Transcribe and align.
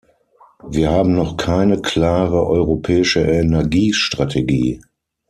Wir 0.67 0.89
haben 0.89 1.13
noch 1.13 1.37
keine 1.37 1.79
klare 1.79 2.43
europäische 2.47 3.19
Energiestrategie. 3.19 4.81